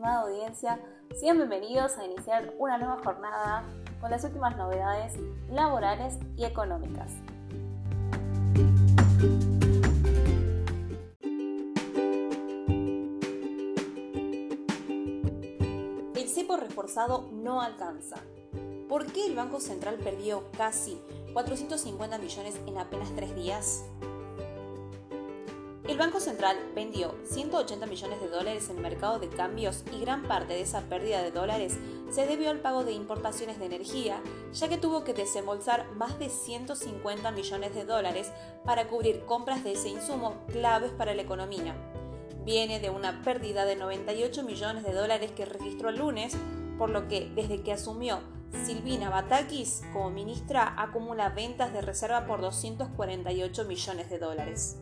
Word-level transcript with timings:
estimada 0.00 0.22
audiencia, 0.22 0.80
sean 1.14 1.36
bienvenidos 1.36 1.98
a 1.98 2.06
iniciar 2.06 2.54
una 2.58 2.78
nueva 2.78 2.96
jornada 3.04 3.64
con 4.00 4.10
las 4.10 4.24
últimas 4.24 4.56
novedades 4.56 5.12
laborales 5.50 6.18
y 6.38 6.46
económicas. 6.46 7.12
El 16.14 16.28
cepo 16.30 16.56
reforzado 16.56 17.28
no 17.32 17.60
alcanza. 17.60 18.16
¿Por 18.88 19.04
qué 19.04 19.26
el 19.26 19.36
Banco 19.36 19.60
Central 19.60 19.98
perdió 20.02 20.50
casi 20.56 20.98
450 21.34 22.16
millones 22.16 22.58
en 22.66 22.78
apenas 22.78 23.14
tres 23.14 23.34
días? 23.34 23.84
El 25.90 25.98
Banco 25.98 26.20
Central 26.20 26.56
vendió 26.72 27.16
180 27.24 27.84
millones 27.86 28.20
de 28.20 28.28
dólares 28.28 28.70
en 28.70 28.76
el 28.76 28.82
mercado 28.82 29.18
de 29.18 29.28
cambios 29.28 29.82
y 29.92 29.98
gran 29.98 30.22
parte 30.22 30.52
de 30.52 30.60
esa 30.60 30.82
pérdida 30.82 31.20
de 31.20 31.32
dólares 31.32 31.76
se 32.12 32.26
debió 32.26 32.50
al 32.50 32.60
pago 32.60 32.84
de 32.84 32.92
importaciones 32.92 33.58
de 33.58 33.66
energía, 33.66 34.22
ya 34.52 34.68
que 34.68 34.78
tuvo 34.78 35.02
que 35.02 35.14
desembolsar 35.14 35.90
más 35.96 36.16
de 36.20 36.28
150 36.28 37.32
millones 37.32 37.74
de 37.74 37.84
dólares 37.84 38.30
para 38.64 38.86
cubrir 38.86 39.24
compras 39.24 39.64
de 39.64 39.72
ese 39.72 39.88
insumo 39.88 40.36
claves 40.46 40.92
para 40.92 41.12
la 41.12 41.22
economía. 41.22 41.74
Viene 42.44 42.78
de 42.78 42.90
una 42.90 43.22
pérdida 43.24 43.64
de 43.64 43.74
98 43.74 44.44
millones 44.44 44.84
de 44.84 44.92
dólares 44.92 45.32
que 45.32 45.44
registró 45.44 45.88
el 45.88 45.98
lunes, 45.98 46.36
por 46.78 46.90
lo 46.90 47.08
que 47.08 47.32
desde 47.34 47.62
que 47.62 47.72
asumió 47.72 48.20
Silvina 48.64 49.10
Batakis 49.10 49.82
como 49.92 50.10
ministra 50.10 50.72
acumula 50.80 51.30
ventas 51.30 51.72
de 51.72 51.80
reserva 51.80 52.26
por 52.26 52.40
248 52.40 53.64
millones 53.64 54.08
de 54.08 54.18
dólares. 54.20 54.76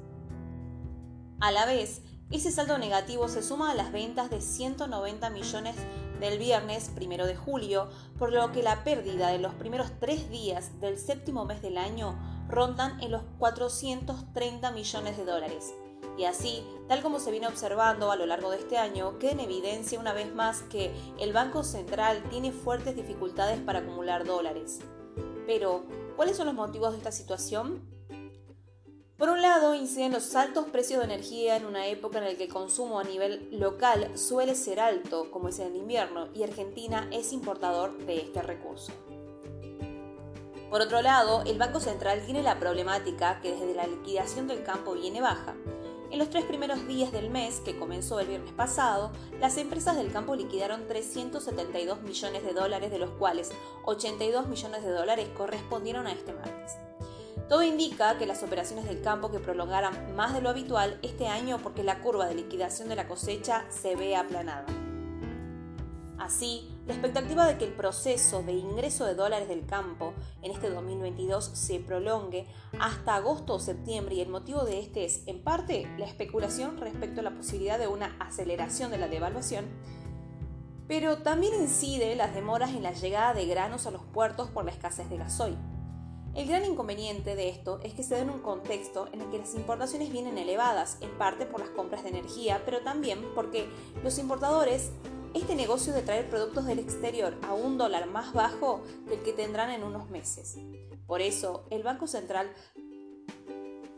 A 1.41 1.53
la 1.53 1.67
vez, 1.67 2.03
ese 2.33 2.51
saldo 2.51 2.79
negativo 2.79 3.29
se 3.29 3.45
suma 3.45 3.71
a 3.71 3.75
las 3.75 3.93
ventas 3.93 4.29
de 4.29 4.41
190 4.41 5.31
millones 5.31 5.77
del 6.19 6.37
viernes 6.37 6.91
primero 6.93 7.27
de 7.27 7.37
julio, 7.37 7.89
por 8.19 8.33
lo 8.33 8.51
que 8.51 8.65
la 8.65 8.83
pérdida 8.83 9.29
de 9.29 9.39
los 9.39 9.55
primeros 9.55 9.93
tres 10.01 10.29
días 10.31 10.81
del 10.81 10.99
séptimo 10.99 11.45
mes 11.45 11.63
del 11.63 11.79
año 11.79 12.19
rondan 12.49 13.01
en 13.01 13.13
los 13.13 13.23
430 13.39 14.73
millones 14.73 15.17
de 15.17 15.25
dólares. 15.25 15.75
Y 16.19 16.25
así, 16.25 16.65
tal 16.89 17.03
como 17.03 17.21
se 17.21 17.31
viene 17.31 17.47
observando 17.47 18.11
a 18.11 18.17
lo 18.17 18.27
largo 18.27 18.51
de 18.51 18.59
este 18.59 18.77
año, 18.77 19.21
queda 19.21 19.31
en 19.31 19.41
evidencia 19.41 20.01
una 20.01 20.13
vez 20.13 20.35
más 20.35 20.63
que 20.63 20.93
el 21.21 21.33
Banco 21.33 21.63
Central 21.63 22.21
tiene 22.31 22.51
fuertes 22.51 22.97
dificultades 22.97 23.61
para 23.61 23.79
acumular 23.79 24.25
dólares. 24.25 24.81
Pero, 25.47 25.85
¿cuáles 26.17 26.37
son 26.37 26.47
los 26.47 26.57
motivos 26.57 26.91
de 26.91 26.99
esta 26.99 27.13
situación? 27.13 27.98
Por 29.19 29.31
un 29.31 29.43
lado, 29.43 29.75
inciden 29.75 30.13
los 30.13 30.37
altos 30.37 30.67
precios 30.67 31.01
de 31.01 31.07
energía 31.07 31.57
en 31.57 31.67
una 31.67 31.89
época 31.89 32.19
en 32.19 32.25
la 32.25 32.35
que 32.37 32.45
el 32.45 32.53
consumo 32.53 33.01
a 33.01 33.05
nivel 33.05 33.49
local 33.51 34.17
suele 34.17 34.55
ser 34.55 34.79
alto, 34.79 35.33
como 35.33 35.49
es 35.49 35.59
en 35.59 35.67
el 35.67 35.77
invierno, 35.77 36.29
y 36.35 36.45
Argentina 36.45 37.09
es 37.11 37.33
importador 37.33 37.99
de 37.99 38.21
este 38.21 38.43
recurso. 38.43 38.93
Por 40.71 40.83
otro 40.83 41.03
lado, 41.03 41.43
el 41.47 41.59
Banco 41.59 41.81
Central 41.81 42.23
tiene 42.27 42.45
la 42.45 42.61
problemática 42.61 43.41
que 43.41 43.51
desde 43.51 43.75
la 43.75 43.89
liquidación 43.89 44.47
del 44.47 44.63
campo 44.63 44.93
viene 44.93 45.21
baja. 45.21 45.57
En 46.13 46.21
los 46.21 46.31
tres 46.31 46.45
primeros 46.45 46.87
días 46.87 47.11
del 47.11 47.29
mes, 47.29 47.59
que 47.59 47.77
comenzó 47.77 48.21
el 48.21 48.29
viernes 48.29 48.53
pasado, 48.53 49.11
las 49.41 49.57
empresas 49.57 49.97
del 49.97 50.13
campo 50.13 50.37
liquidaron 50.37 50.87
372 50.87 52.03
millones 52.03 52.45
de 52.45 52.53
dólares, 52.53 52.93
de 52.93 53.01
los 53.01 53.11
cuales 53.11 53.51
82 53.85 54.47
millones 54.47 54.85
de 54.85 54.91
dólares 54.91 55.29
correspondieron 55.37 56.07
a 56.07 56.13
este 56.13 56.33
martes. 56.35 56.77
Todo 57.49 57.63
indica 57.63 58.19
que 58.19 58.27
las 58.27 58.43
operaciones 58.43 58.85
del 58.85 59.01
campo 59.01 59.31
que 59.31 59.39
prolongarán 59.39 60.15
más 60.15 60.35
de 60.35 60.43
lo 60.43 60.51
habitual 60.51 60.99
este 61.03 61.29
año 61.29 61.59
porque 61.63 61.83
la 61.83 62.01
curva 62.01 62.27
de 62.27 62.35
liquidación 62.35 62.91
de 62.91 62.97
la 62.97 63.09
cosecha 63.09 63.65
se 63.71 63.97
ve 63.97 64.17
aplanada. 64.17 64.67
Así, 66.19 66.69
la 66.87 66.93
expectativa 66.93 67.47
de 67.47 67.57
que 67.57 67.65
el 67.65 67.73
proceso 67.73 68.43
de 68.43 68.53
ingreso 68.53 69.07
de 69.07 69.15
dólares 69.15 69.49
del 69.49 69.65
campo 69.65 70.13
en 70.43 70.51
este 70.51 70.69
2022 70.69 71.45
se 71.55 71.79
prolongue 71.79 72.47
hasta 72.81 73.15
agosto 73.15 73.55
o 73.55 73.61
septiembre 73.61 74.17
y 74.17 74.21
el 74.21 74.29
motivo 74.29 74.65
de 74.65 74.81
este 74.81 75.07
es, 75.07 75.23
en 75.27 75.43
parte, 75.43 75.91
la 75.97 76.05
especulación 76.05 76.77
respecto 76.77 77.21
a 77.21 77.25
la 77.25 77.35
posibilidad 77.35 77.79
de 77.79 77.89
una 77.89 78.15
aceleración 78.19 78.91
de 78.91 78.99
la 78.99 79.09
devaluación, 79.09 79.65
pero 80.87 81.19
también 81.19 81.55
incide 81.55 82.15
las 82.15 82.35
demoras 82.35 82.71
en 82.71 82.83
la 82.83 82.93
llegada 82.93 83.33
de 83.33 83.47
granos 83.47 83.87
a 83.87 83.91
los 83.91 84.03
puertos 84.03 84.51
por 84.51 84.67
la 84.67 84.71
escasez 84.71 85.09
de 85.09 85.17
gasoil. 85.17 85.57
El 86.39 86.47
gran 86.47 86.65
inconveniente 86.65 87.35
de 87.35 87.49
esto 87.49 87.81
es 87.83 87.95
que 87.95 88.05
se 88.05 88.15
da 88.15 88.21
en 88.21 88.31
un 88.31 88.39
contexto 88.39 89.09
en 89.13 89.23
el 89.23 89.29
que 89.29 89.39
las 89.39 89.57
importaciones 89.57 90.13
vienen 90.13 90.39
elevadas, 90.39 90.97
en 91.01 91.11
parte 91.19 91.47
por 91.47 91.59
las 91.59 91.71
compras 91.71 92.05
de 92.05 92.11
energía, 92.11 92.63
pero 92.65 92.81
también 92.81 93.19
porque 93.35 93.67
los 94.05 94.21
importadores, 94.21 94.93
este 95.35 95.57
negocio 95.57 95.93
de 95.93 96.03
traer 96.03 96.31
productos 96.31 96.67
del 96.67 96.79
exterior 96.79 97.37
a 97.43 97.55
un 97.55 97.77
dólar 97.77 98.07
más 98.07 98.33
bajo 98.33 98.85
del 99.09 99.21
que 99.25 99.33
tendrán 99.33 99.71
en 99.71 99.83
unos 99.83 100.11
meses. 100.11 100.59
Por 101.09 101.23
eso, 101.23 101.67
el 101.71 101.83
Banco 101.83 102.07
Central 102.07 102.53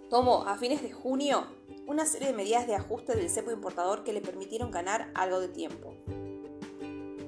tomó 0.08 0.44
a 0.44 0.56
fines 0.56 0.80
de 0.80 0.92
junio 0.92 1.46
una 1.86 2.06
serie 2.06 2.28
de 2.28 2.34
medidas 2.34 2.66
de 2.66 2.74
ajuste 2.74 3.16
del 3.16 3.28
cepo 3.28 3.50
importador 3.50 4.02
que 4.02 4.14
le 4.14 4.22
permitieron 4.22 4.70
ganar 4.70 5.10
algo 5.14 5.40
de 5.40 5.48
tiempo. 5.48 5.92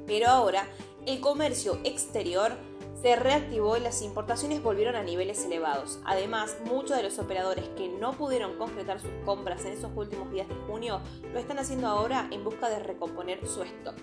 Pero 0.06 0.29
ahora, 0.29 0.67
el 1.05 1.21
comercio 1.21 1.79
exterior 1.84 2.56
se 3.03 3.17
reactivó 3.17 3.77
y 3.77 3.81
las 3.81 4.01
importaciones 4.01 4.63
volvieron 4.63 4.95
a 4.95 5.03
niveles 5.03 5.45
elevados. 5.45 5.99
Además, 6.05 6.57
muchos 6.65 6.97
de 6.97 7.03
los 7.03 7.19
operadores 7.19 7.69
que 7.77 7.89
no 7.89 8.13
pudieron 8.13 8.57
concretar 8.57 9.01
sus 9.01 9.11
compras 9.25 9.65
en 9.65 9.73
esos 9.73 9.91
últimos 9.97 10.31
días 10.31 10.49
de 10.49 10.55
junio 10.69 11.01
lo 11.33 11.41
están 11.41 11.59
haciendo 11.59 11.89
ahora 11.89 12.29
en 12.31 12.45
busca 12.45 12.69
de 12.71 12.79
recomponer 12.79 13.45
su 13.45 13.65
stock. 13.65 13.97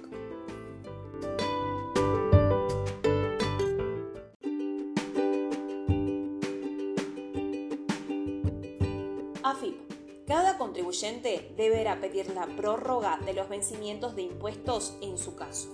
AFIP. 9.43 9.77
Cada 10.27 10.57
contribuyente 10.57 11.53
deberá 11.55 12.01
pedir 12.01 12.29
la 12.31 12.45
prórroga 12.45 13.17
de 13.25 13.33
los 13.33 13.47
vencimientos 13.47 14.15
de 14.15 14.23
impuestos 14.23 14.95
en 15.01 15.17
su 15.17 15.35
caso. 15.35 15.73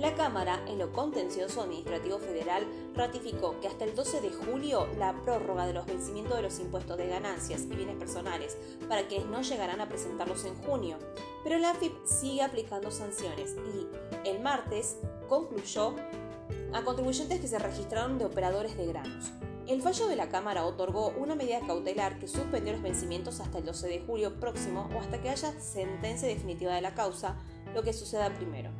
La 0.00 0.14
Cámara, 0.14 0.64
en 0.66 0.78
lo 0.78 0.94
contencioso 0.94 1.60
administrativo 1.60 2.18
federal, 2.18 2.66
ratificó 2.94 3.60
que 3.60 3.68
hasta 3.68 3.84
el 3.84 3.94
12 3.94 4.22
de 4.22 4.30
julio 4.30 4.88
la 4.98 5.12
prórroga 5.12 5.66
de 5.66 5.74
los 5.74 5.84
vencimientos 5.84 6.36
de 6.36 6.42
los 6.42 6.58
impuestos 6.58 6.96
de 6.96 7.06
ganancias 7.06 7.64
y 7.70 7.76
bienes 7.76 7.96
personales 7.96 8.56
para 8.88 9.06
quienes 9.08 9.26
no 9.26 9.42
llegarán 9.42 9.82
a 9.82 9.90
presentarlos 9.90 10.46
en 10.46 10.56
junio, 10.62 10.96
pero 11.44 11.58
la 11.58 11.72
AFIP 11.72 11.92
sigue 12.06 12.40
aplicando 12.40 12.90
sanciones 12.90 13.56
y 13.74 14.26
el 14.26 14.40
martes 14.40 14.96
concluyó 15.28 15.94
a 16.72 16.82
contribuyentes 16.82 17.38
que 17.38 17.48
se 17.48 17.58
registraron 17.58 18.16
de 18.16 18.24
operadores 18.24 18.78
de 18.78 18.86
granos. 18.86 19.32
El 19.66 19.82
fallo 19.82 20.06
de 20.06 20.16
la 20.16 20.30
Cámara 20.30 20.64
otorgó 20.64 21.10
una 21.18 21.34
medida 21.34 21.60
cautelar 21.66 22.18
que 22.18 22.26
suspendió 22.26 22.72
los 22.72 22.80
vencimientos 22.80 23.38
hasta 23.40 23.58
el 23.58 23.66
12 23.66 23.86
de 23.86 24.00
julio 24.00 24.40
próximo 24.40 24.88
o 24.96 24.98
hasta 24.98 25.20
que 25.20 25.28
haya 25.28 25.52
sentencia 25.60 26.26
definitiva 26.26 26.74
de 26.74 26.80
la 26.80 26.94
causa, 26.94 27.36
lo 27.74 27.82
que 27.82 27.92
suceda 27.92 28.32
primero. 28.32 28.70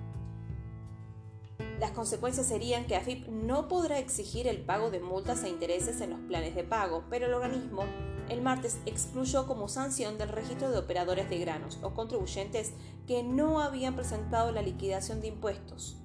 Las 1.80 1.92
consecuencias 1.92 2.46
serían 2.46 2.84
que 2.84 2.94
AFIP 2.94 3.26
no 3.28 3.66
podrá 3.66 3.98
exigir 3.98 4.46
el 4.46 4.58
pago 4.58 4.90
de 4.90 5.00
multas 5.00 5.42
e 5.44 5.48
intereses 5.48 6.02
en 6.02 6.10
los 6.10 6.20
planes 6.20 6.54
de 6.54 6.62
pago, 6.62 7.04
pero 7.08 7.24
el 7.24 7.32
organismo 7.32 7.84
el 8.28 8.42
martes 8.42 8.78
excluyó 8.84 9.46
como 9.46 9.66
sanción 9.66 10.18
del 10.18 10.28
registro 10.28 10.70
de 10.70 10.78
operadores 10.78 11.30
de 11.30 11.38
granos 11.38 11.78
o 11.82 11.94
contribuyentes 11.94 12.72
que 13.06 13.22
no 13.22 13.60
habían 13.60 13.96
presentado 13.96 14.52
la 14.52 14.60
liquidación 14.60 15.22
de 15.22 15.28
impuestos. 15.28 15.96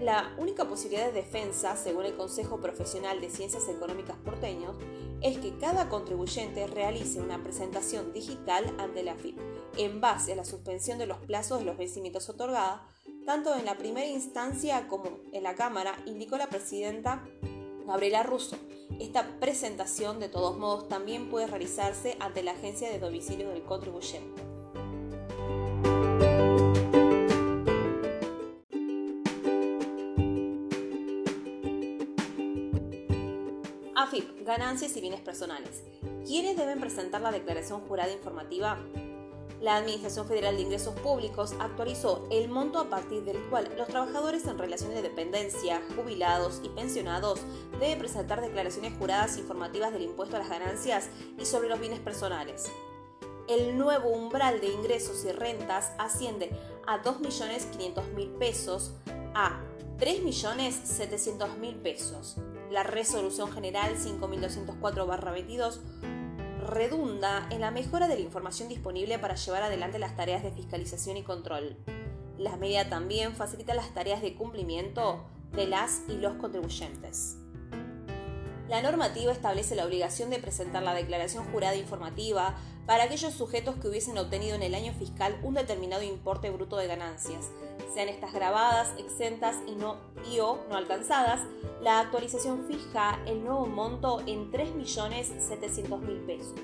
La 0.00 0.34
única 0.36 0.68
posibilidad 0.68 1.06
de 1.06 1.12
defensa, 1.12 1.76
según 1.76 2.04
el 2.04 2.16
Consejo 2.16 2.60
Profesional 2.60 3.22
de 3.22 3.30
Ciencias 3.30 3.66
Económicas 3.68 4.18
porteño, 4.22 4.78
es 5.22 5.38
que 5.38 5.56
cada 5.56 5.88
contribuyente 5.88 6.66
realice 6.66 7.20
una 7.20 7.42
presentación 7.42 8.12
digital 8.12 8.76
ante 8.78 9.02
la 9.02 9.12
AFIP 9.12 9.38
en 9.78 10.02
base 10.02 10.34
a 10.34 10.36
la 10.36 10.44
suspensión 10.44 10.98
de 10.98 11.06
los 11.06 11.18
plazos 11.18 11.60
de 11.60 11.64
los 11.64 11.78
vencimientos 11.78 12.28
otorgados 12.28 12.80
tanto 13.24 13.56
en 13.56 13.64
la 13.64 13.76
primera 13.76 14.06
instancia 14.06 14.86
como 14.88 15.18
en 15.32 15.42
la 15.42 15.54
Cámara, 15.54 15.96
indicó 16.06 16.36
la 16.36 16.48
presidenta 16.48 17.24
Gabriela 17.86 18.22
Russo. 18.22 18.56
Esta 19.00 19.38
presentación, 19.40 20.20
de 20.20 20.28
todos 20.28 20.56
modos, 20.56 20.88
también 20.88 21.28
puede 21.30 21.46
realizarse 21.46 22.16
ante 22.20 22.42
la 22.42 22.52
agencia 22.52 22.90
de 22.90 22.98
domicilio 22.98 23.48
del 23.50 23.64
contribuyente. 23.64 24.42
AFIP, 33.96 34.44
ganancias 34.44 34.96
y 34.96 35.00
bienes 35.00 35.20
personales. 35.20 35.82
¿Quiénes 36.26 36.56
deben 36.56 36.80
presentar 36.80 37.20
la 37.20 37.32
declaración 37.32 37.80
jurada 37.80 38.12
informativa? 38.12 38.78
La 39.64 39.76
Administración 39.76 40.26
Federal 40.26 40.56
de 40.56 40.62
Ingresos 40.62 40.94
Públicos 41.00 41.54
actualizó 41.58 42.28
el 42.30 42.50
monto 42.50 42.78
a 42.78 42.90
partir 42.90 43.24
del 43.24 43.38
cual 43.48 43.70
los 43.78 43.88
trabajadores 43.88 44.44
en 44.46 44.58
relaciones 44.58 44.96
de 44.96 45.08
dependencia, 45.08 45.80
jubilados 45.96 46.60
y 46.62 46.68
pensionados 46.68 47.40
deben 47.80 47.98
presentar 47.98 48.42
declaraciones 48.42 48.92
juradas 48.98 49.38
informativas 49.38 49.90
del 49.94 50.02
impuesto 50.02 50.36
a 50.36 50.40
las 50.40 50.50
ganancias 50.50 51.08
y 51.38 51.46
sobre 51.46 51.70
los 51.70 51.80
bienes 51.80 52.00
personales. 52.00 52.70
el 53.48 53.76
nuevo 53.76 54.08
umbral 54.08 54.60
de 54.60 54.68
ingresos 54.68 55.24
y 55.24 55.32
rentas 55.32 55.92
asciende 55.98 56.50
a 56.86 57.02
2.500.000 57.02 58.38
pesos 58.38 58.94
a 59.34 59.60
3.700.000 59.98 61.82
pesos. 61.82 62.36
La 62.70 62.82
resolución 62.82 63.52
general 63.52 63.96
5204-22 63.96 65.80
redunda 66.64 67.46
en 67.50 67.60
la 67.60 67.70
mejora 67.70 68.08
de 68.08 68.14
la 68.16 68.20
información 68.20 68.68
disponible 68.68 69.18
para 69.18 69.34
llevar 69.34 69.62
adelante 69.62 69.98
las 69.98 70.16
tareas 70.16 70.42
de 70.42 70.50
fiscalización 70.50 71.16
y 71.16 71.22
control. 71.22 71.76
La 72.38 72.56
medida 72.56 72.88
también 72.88 73.34
facilita 73.34 73.74
las 73.74 73.94
tareas 73.94 74.22
de 74.22 74.34
cumplimiento 74.34 75.24
de 75.52 75.66
las 75.66 76.02
y 76.08 76.14
los 76.14 76.34
contribuyentes. 76.34 77.36
La 78.68 78.80
normativa 78.80 79.30
establece 79.30 79.74
la 79.74 79.84
obligación 79.84 80.30
de 80.30 80.38
presentar 80.38 80.82
la 80.82 80.94
declaración 80.94 81.44
jurada 81.52 81.76
informativa 81.76 82.54
para 82.86 83.04
aquellos 83.04 83.34
sujetos 83.34 83.76
que 83.76 83.88
hubiesen 83.88 84.16
obtenido 84.18 84.54
en 84.54 84.62
el 84.62 84.74
año 84.74 84.92
fiscal 84.94 85.38
un 85.42 85.54
determinado 85.54 86.02
importe 86.02 86.50
bruto 86.50 86.76
de 86.76 86.86
ganancias, 86.86 87.50
sean 87.94 88.08
estas 88.08 88.32
grabadas, 88.32 88.92
exentas 88.98 89.56
y, 89.66 89.74
no, 89.76 89.96
y 90.30 90.40
o 90.40 90.64
no 90.68 90.76
alcanzadas. 90.76 91.40
La 91.80 92.00
actualización 92.00 92.66
fija 92.66 93.20
el 93.26 93.44
nuevo 93.44 93.66
monto 93.66 94.20
en 94.26 94.50
3.700.000 94.50 96.26
pesos. 96.26 96.60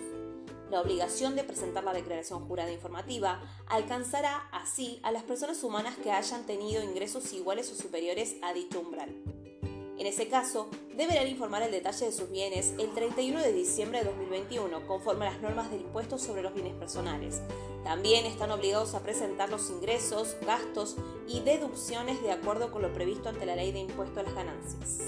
La 0.70 0.81
obligación 0.81 1.35
de 1.37 1.44
presentar 1.44 1.85
la 1.85 1.93
declaración 1.93 2.47
jurada 2.47 2.73
informativa 2.73 3.41
alcanzará 3.67 4.49
así 4.52 5.00
a 5.02 5.11
las 5.11 5.25
personas 5.25 5.62
humanas 5.64 5.97
que 5.97 6.12
hayan 6.12 6.47
tenido 6.47 6.82
ingresos 6.82 7.32
iguales 7.32 7.70
o 7.73 7.75
superiores 7.75 8.37
a 8.43 8.52
dicho 8.52 8.81
umbral. 8.81 9.39
En 10.00 10.06
ese 10.06 10.29
caso, 10.29 10.67
deberán 10.97 11.29
informar 11.29 11.61
el 11.61 11.73
detalle 11.73 12.06
de 12.06 12.12
sus 12.12 12.31
bienes 12.31 12.73
el 12.79 12.91
31 12.94 13.38
de 13.38 13.52
diciembre 13.52 13.99
de 13.99 14.06
2021, 14.06 14.87
conforme 14.87 15.26
a 15.26 15.32
las 15.32 15.43
normas 15.43 15.70
del 15.70 15.82
impuesto 15.82 16.17
sobre 16.17 16.41
los 16.41 16.55
bienes 16.55 16.73
personales. 16.73 17.43
También 17.85 18.25
están 18.25 18.50
obligados 18.50 18.94
a 18.94 19.02
presentar 19.02 19.50
los 19.50 19.69
ingresos, 19.69 20.38
gastos 20.47 20.97
y 21.29 21.41
deducciones 21.41 22.23
de 22.23 22.32
acuerdo 22.32 22.73
con 22.73 22.81
lo 22.81 22.94
previsto 22.94 23.29
ante 23.29 23.44
la 23.44 23.56
ley 23.56 23.73
de 23.73 23.81
impuesto 23.81 24.20
a 24.20 24.23
las 24.23 24.35
ganancias. 24.35 25.00